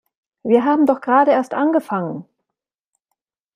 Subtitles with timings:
[0.41, 2.25] Wir haben doch gerade erst angefangen!